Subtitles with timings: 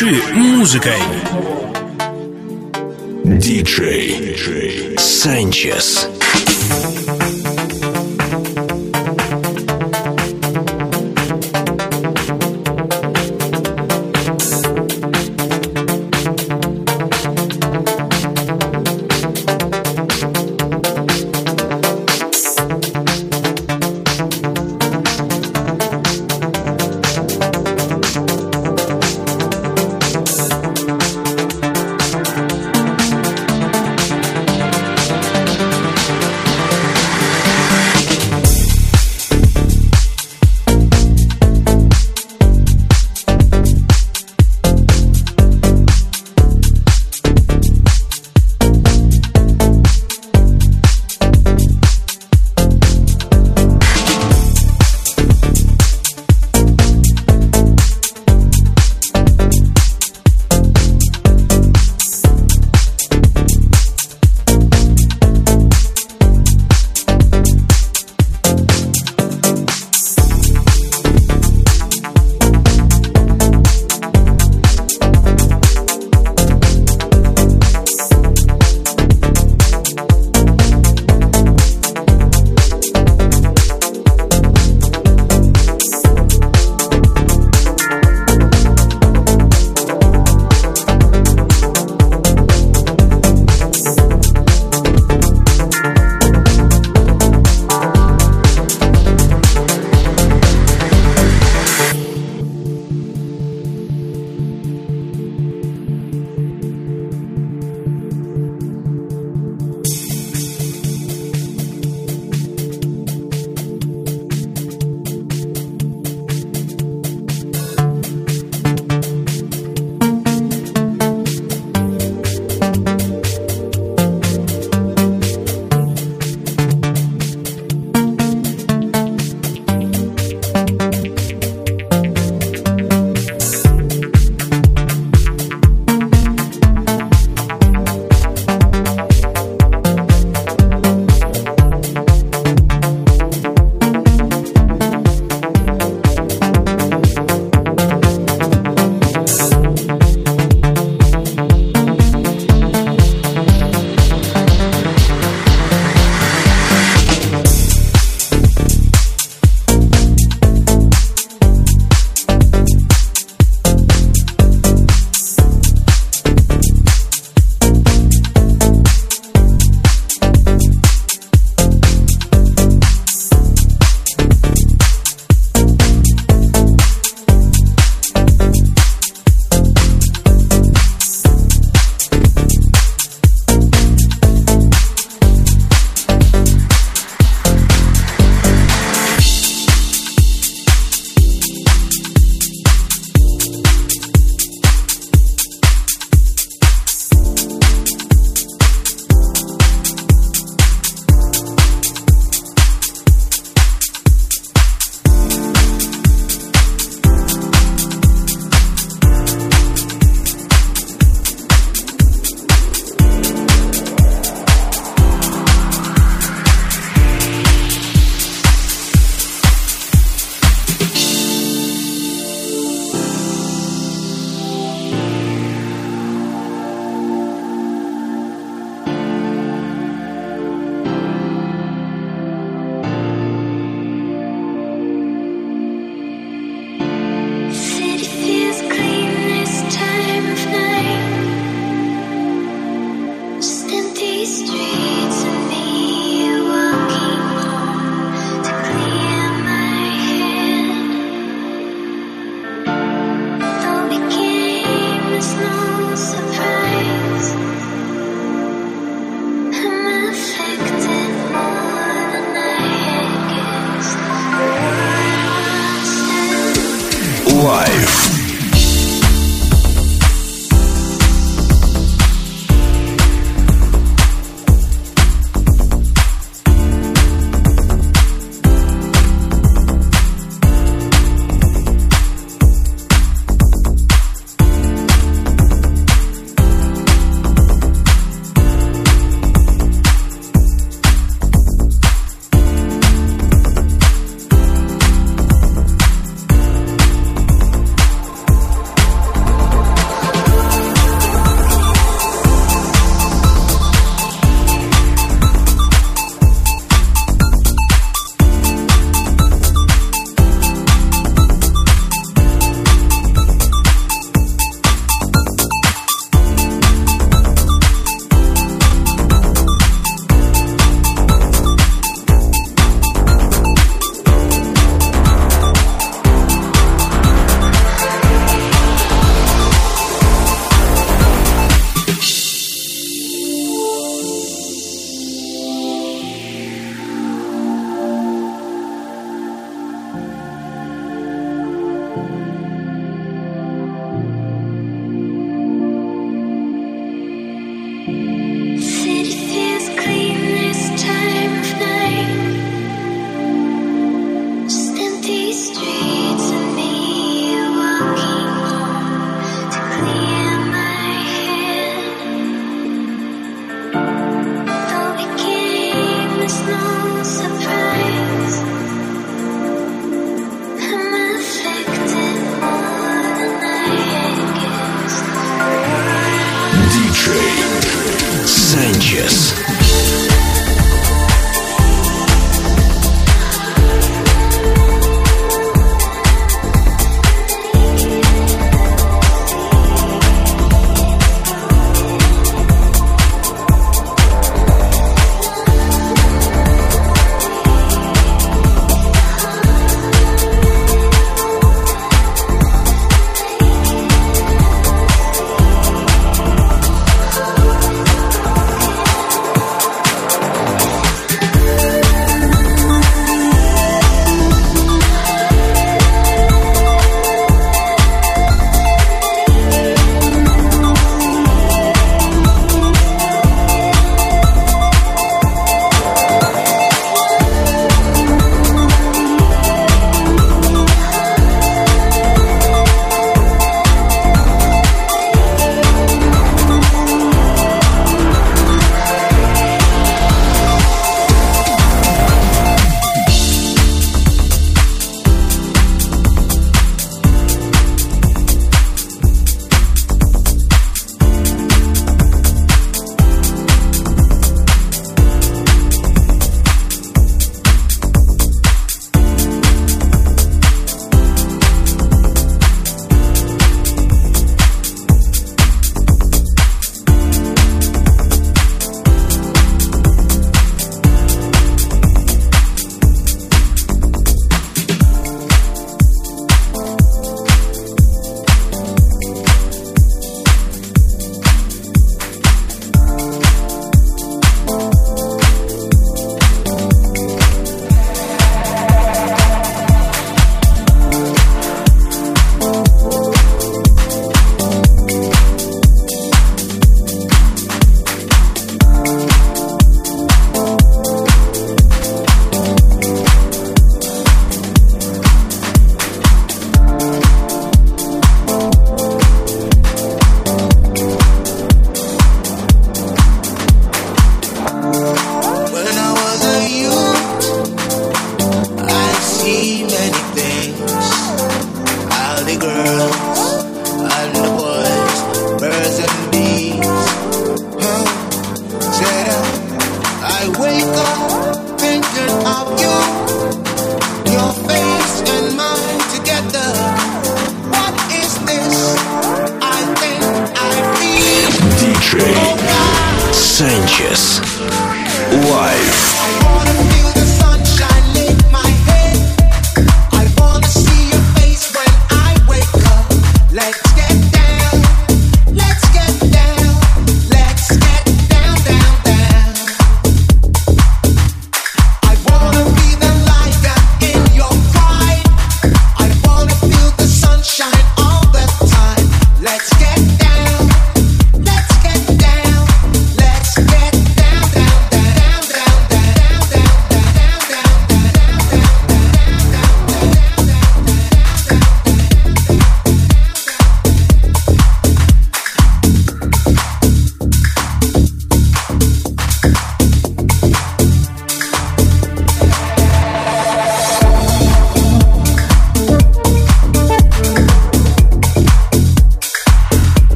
[0.00, 1.02] Дыши музыкой.
[3.22, 5.99] Диджей Санчес.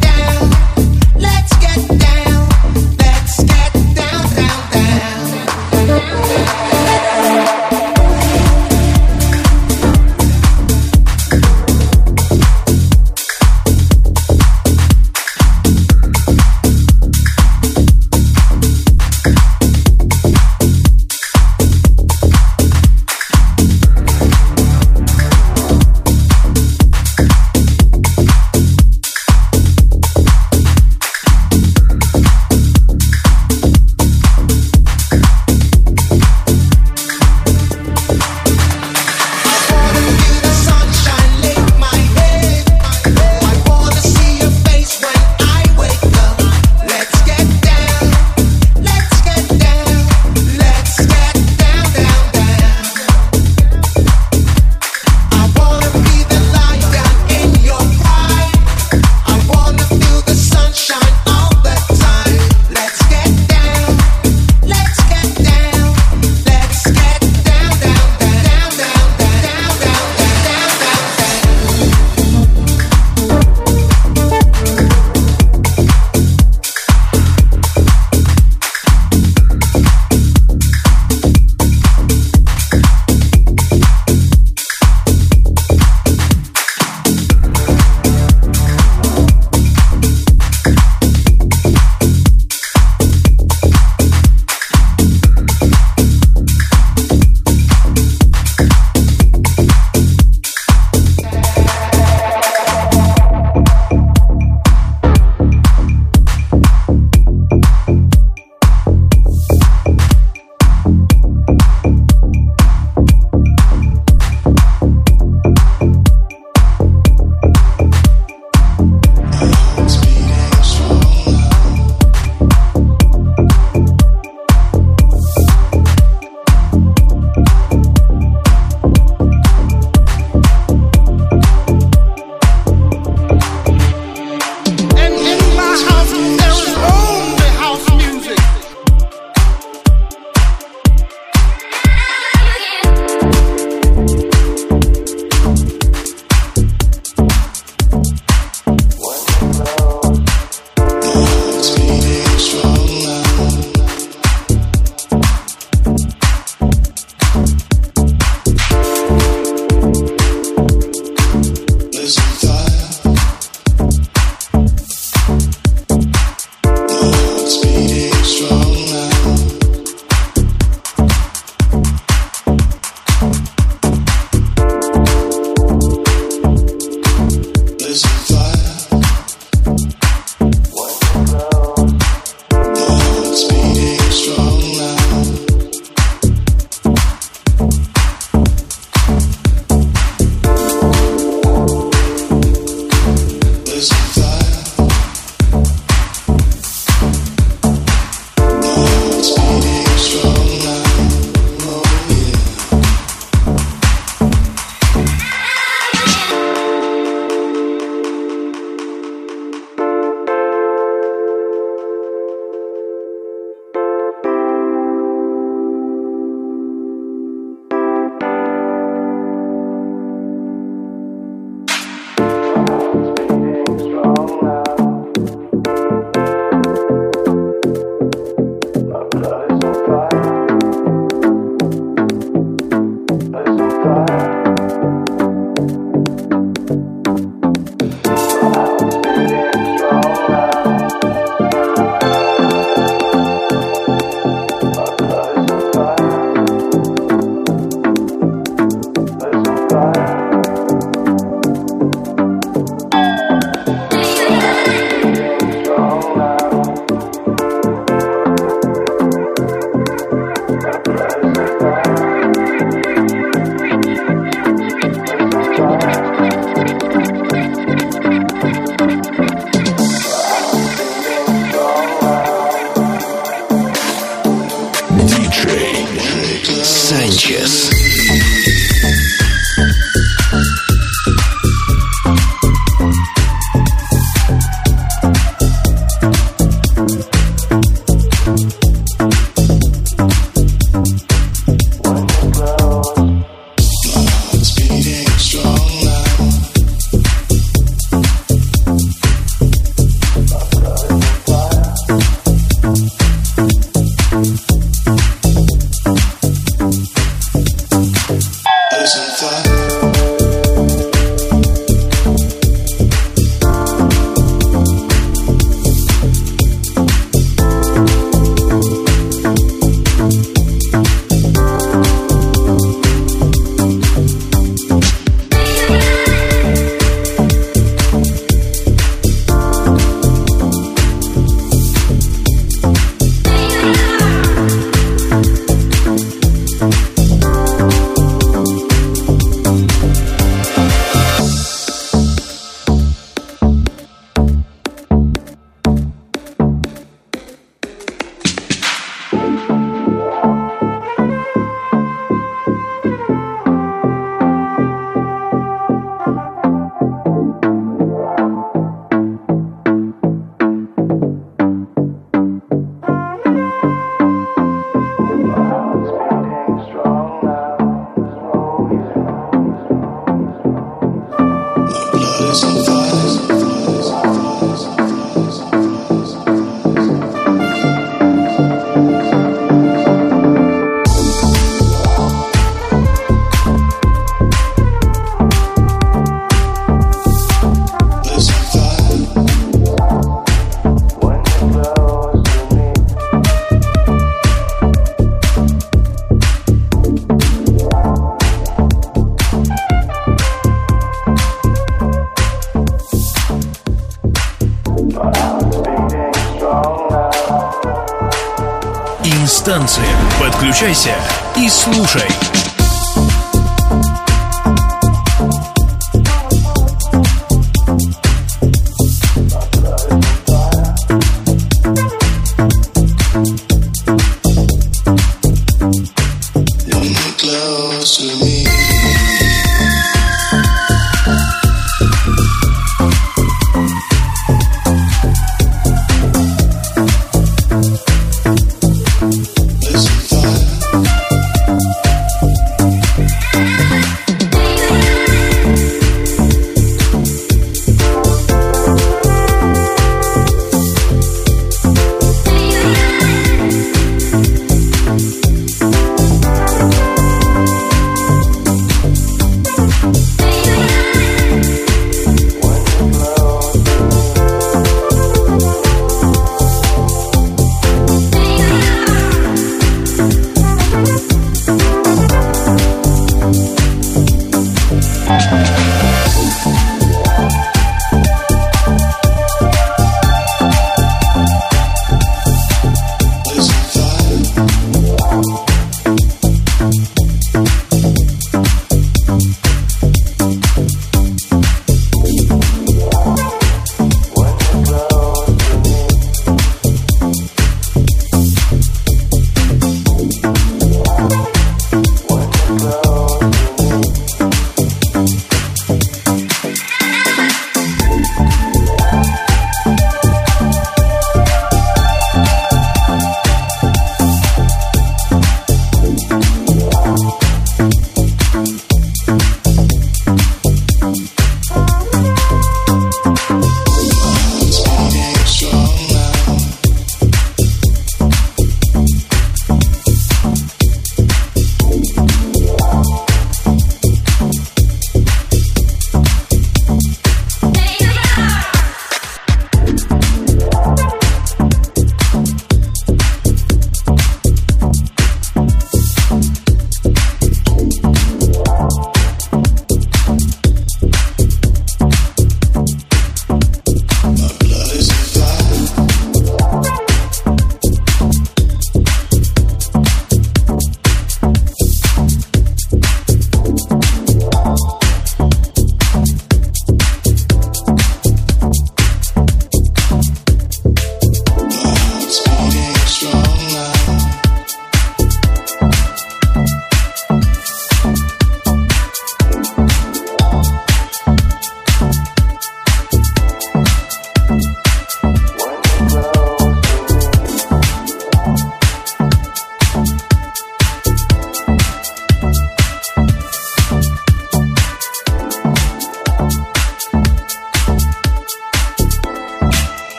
[0.00, 0.33] down.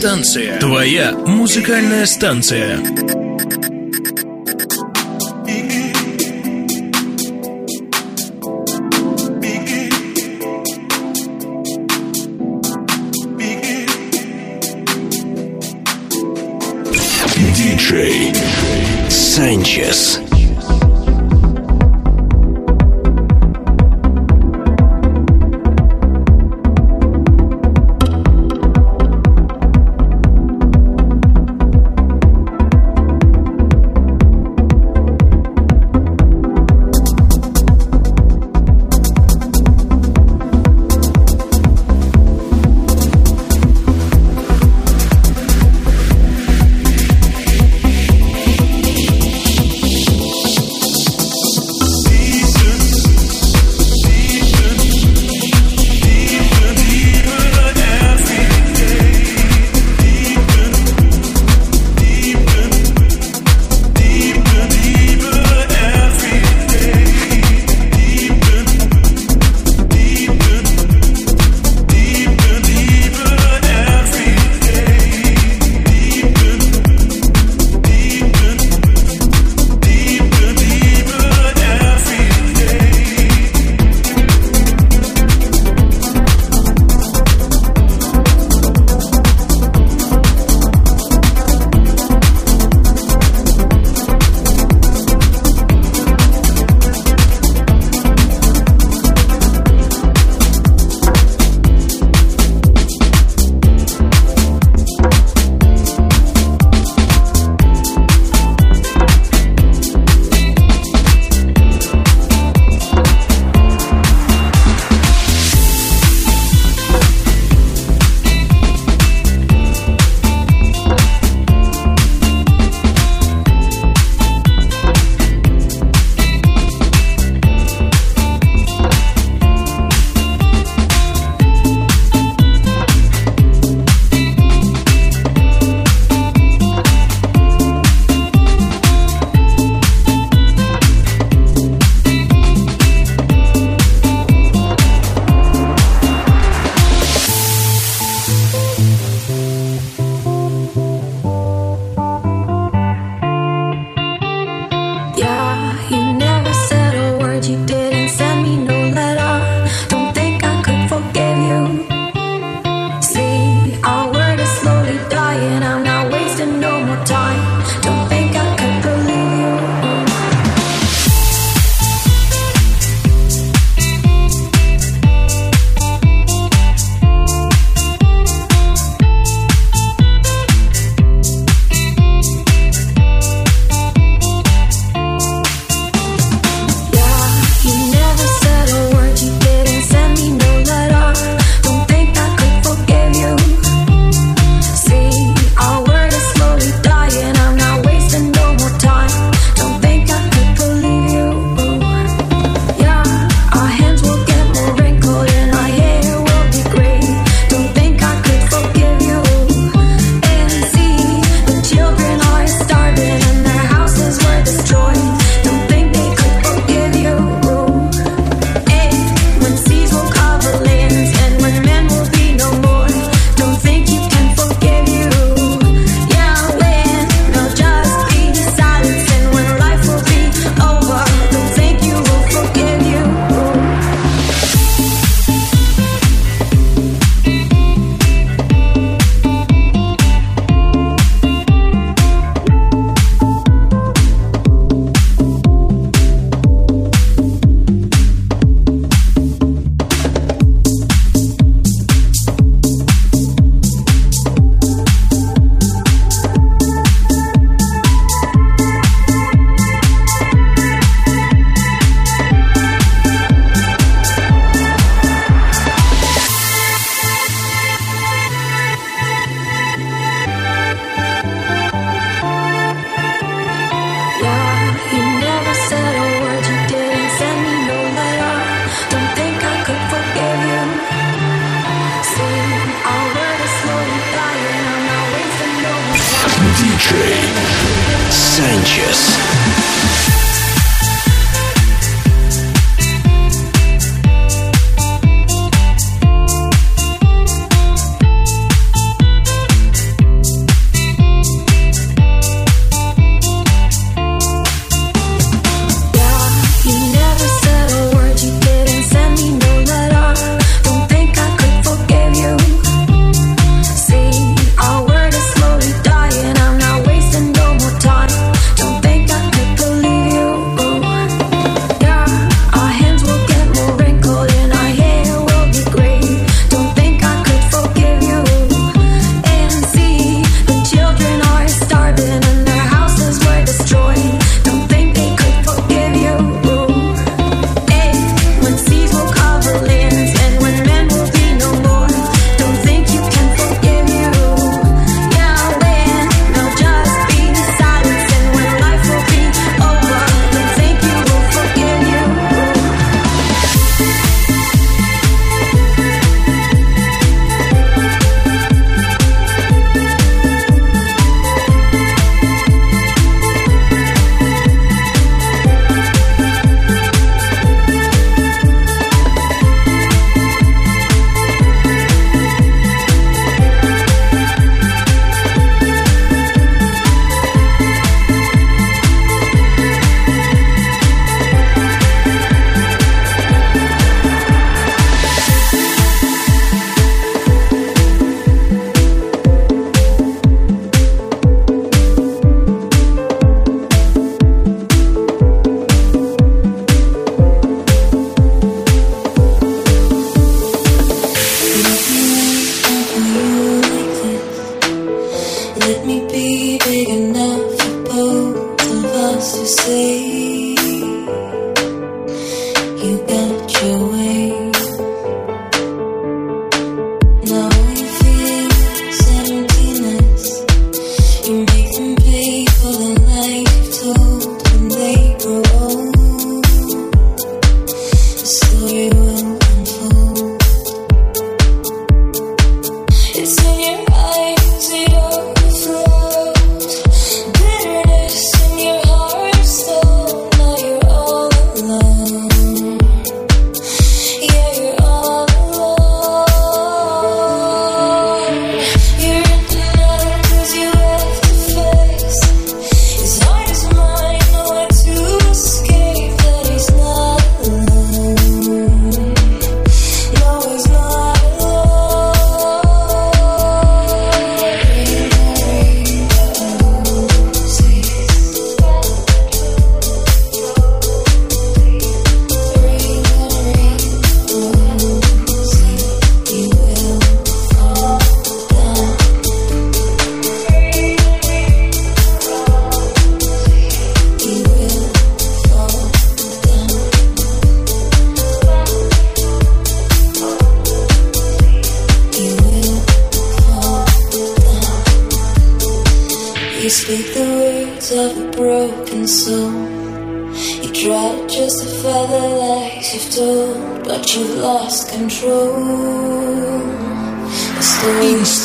[0.00, 0.58] Станция.
[0.58, 3.19] Твоя музыкальная станция.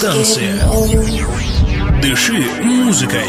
[0.06, 0.62] Радиостанция.
[2.00, 3.26] Дыши музыкой.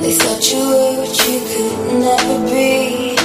[0.00, 3.18] They thought you were what you could never be.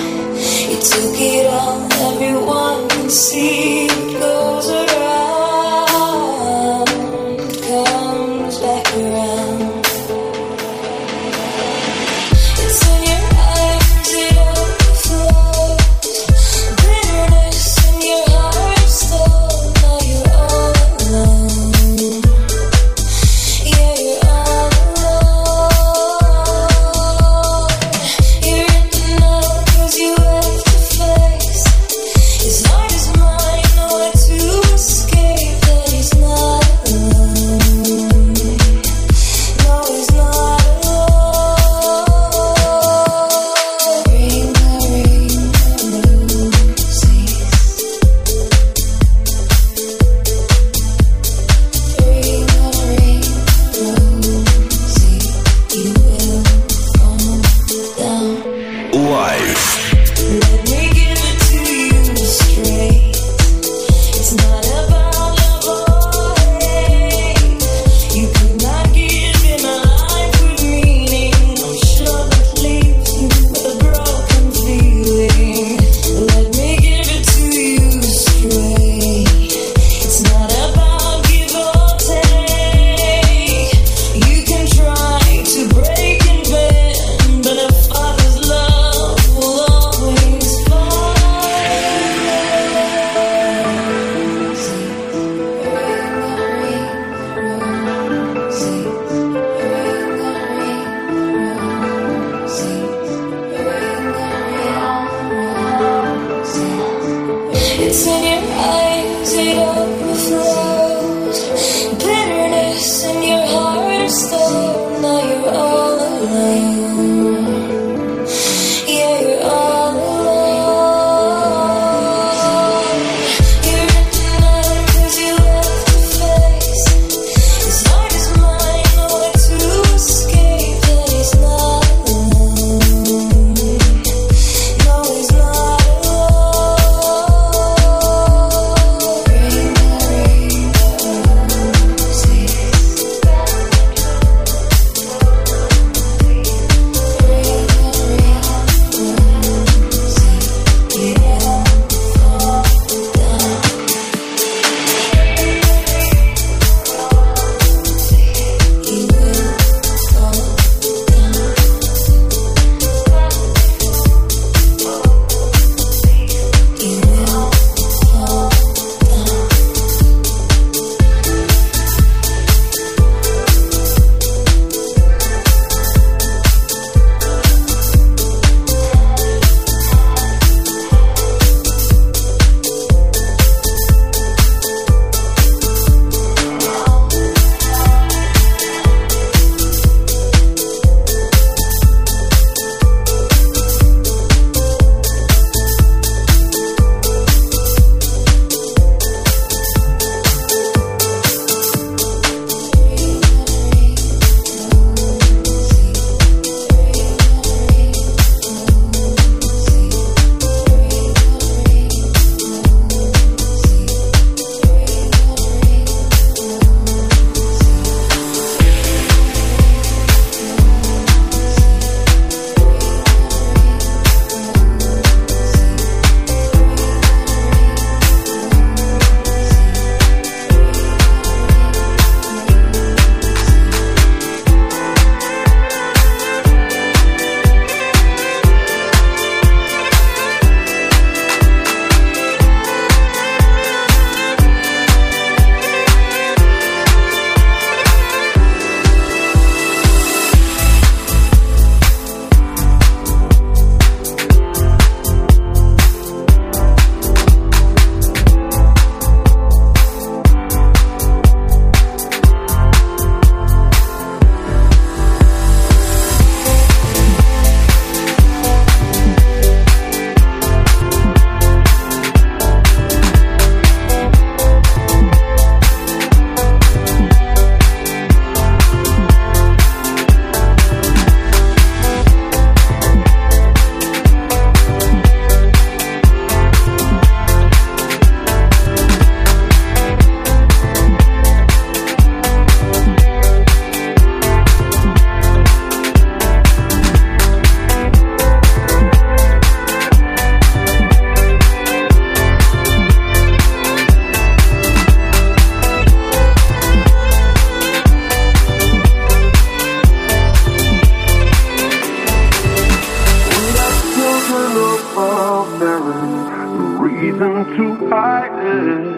[316.80, 318.94] Reason to hide it.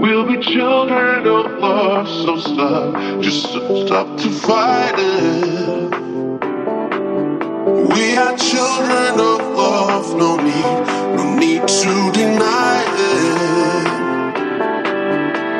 [0.00, 5.90] We'll be children of love, so stop, just stop to fight it.
[7.92, 12.84] We are children of love, no need, no need to deny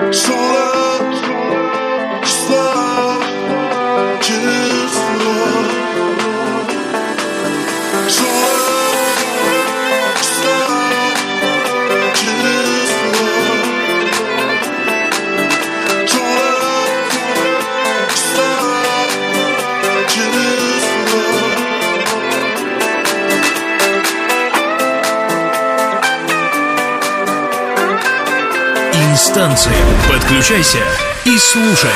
[0.08, 0.14] it.
[0.14, 0.75] So love,
[29.36, 29.74] Инстанция.
[30.08, 30.78] Подключайся
[31.26, 31.90] и слушай.